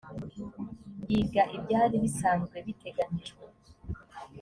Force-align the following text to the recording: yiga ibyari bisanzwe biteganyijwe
yiga 1.09 1.43
ibyari 1.57 1.95
bisanzwe 2.03 2.57
biteganyijwe 2.65 3.43